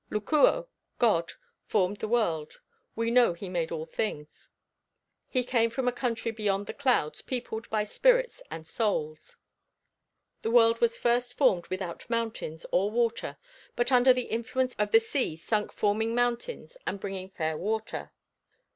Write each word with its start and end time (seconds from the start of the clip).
Lucuo 0.09 0.67
(God) 0.97 1.33
formed 1.63 1.97
the 1.97 2.07
world, 2.07 2.59
we 2.95 3.11
know 3.11 3.33
he 3.33 3.49
made 3.49 3.71
all 3.71 3.85
things; 3.85 4.49
he 5.29 5.43
came 5.43 5.69
from 5.69 5.87
a 5.87 5.91
country 5.91 6.31
beyond 6.31 6.65
the 6.65 6.73
clouds 6.73 7.21
peopled 7.21 7.69
by 7.69 7.83
spirits 7.83 8.41
and 8.49 8.65
souls. 8.65 9.37
The 10.41 10.49
world 10.49 10.81
was 10.81 10.97
first 10.97 11.35
formed 11.37 11.67
without 11.67 12.09
mountains 12.09 12.65
or 12.71 12.89
water, 12.89 13.37
but 13.75 13.91
under 13.91 14.11
the 14.11 14.23
influence 14.23 14.73
of 14.79 14.89
the 14.89 14.99
sea 14.99 15.35
sunk 15.37 15.71
forming 15.71 16.15
mountains 16.15 16.77
and 16.87 16.99
bringing 16.99 17.29
fair 17.29 17.55
water. 17.55 18.11